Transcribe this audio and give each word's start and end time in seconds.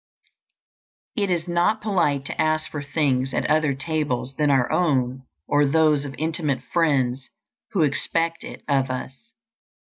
It 1.15 1.29
is 1.29 1.47
not 1.47 1.79
polite 1.79 2.25
to 2.25 2.41
ask 2.41 2.71
for 2.71 2.81
things 2.81 3.35
at 3.35 3.45
other 3.45 3.75
tables 3.75 4.33
than 4.35 4.49
our 4.49 4.71
own 4.71 5.27
or 5.47 5.63
those 5.63 6.05
of 6.05 6.15
intimate 6.17 6.63
friends 6.73 7.29
who 7.73 7.83
expect 7.83 8.43
it 8.43 8.63
of 8.67 8.89
us. 8.89 9.31